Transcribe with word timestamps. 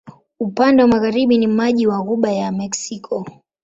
Upande 0.39 0.81
wa 0.81 0.87
magharibi 0.87 1.37
ni 1.37 1.47
maji 1.47 1.87
wa 1.87 2.01
Ghuba 2.03 2.31
ya 2.31 2.51
Meksiko. 2.51 3.25